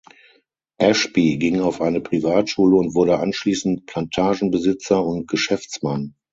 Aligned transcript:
Ashby 0.79 1.37
ging 1.37 1.61
auf 1.61 1.79
eine 1.79 2.01
Privatschule 2.01 2.75
und 2.75 2.95
wurde 2.95 3.19
anschließend 3.19 3.85
Plantagenbesitzer 3.85 5.05
und 5.05 5.27
Geschäftsmann. 5.27 6.15